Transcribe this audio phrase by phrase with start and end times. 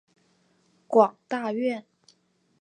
[0.87, 1.85] 广大院。